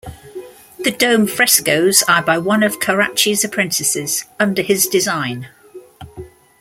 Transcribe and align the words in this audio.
The 0.79 0.89
dome 0.89 1.27
frescoes 1.27 2.01
are 2.07 2.23
by 2.23 2.39
one 2.39 2.63
of 2.63 2.79
Carracci's 2.79 3.43
apprentices, 3.43 4.25
under 4.39 4.63
his 4.63 4.87
design. 4.87 5.47